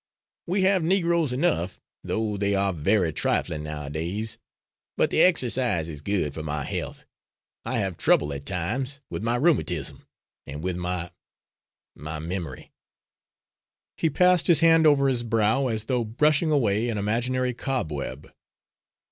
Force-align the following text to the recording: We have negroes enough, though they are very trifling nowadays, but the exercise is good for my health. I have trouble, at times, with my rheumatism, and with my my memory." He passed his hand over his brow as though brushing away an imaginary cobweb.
We 0.47 0.63
have 0.63 0.81
negroes 0.81 1.31
enough, 1.31 1.79
though 2.03 2.35
they 2.35 2.55
are 2.55 2.73
very 2.73 3.13
trifling 3.13 3.61
nowadays, 3.61 4.39
but 4.97 5.11
the 5.11 5.21
exercise 5.21 5.87
is 5.87 6.01
good 6.01 6.33
for 6.33 6.41
my 6.41 6.63
health. 6.63 7.05
I 7.65 7.77
have 7.77 7.97
trouble, 7.97 8.33
at 8.33 8.47
times, 8.47 8.99
with 9.11 9.21
my 9.21 9.35
rheumatism, 9.35 10.07
and 10.47 10.63
with 10.63 10.75
my 10.75 11.11
my 11.95 12.17
memory." 12.17 12.71
He 13.95 14.09
passed 14.09 14.47
his 14.47 14.61
hand 14.61 14.87
over 14.87 15.07
his 15.07 15.21
brow 15.21 15.67
as 15.67 15.85
though 15.85 16.03
brushing 16.03 16.49
away 16.49 16.89
an 16.89 16.97
imaginary 16.97 17.53
cobweb. 17.53 18.33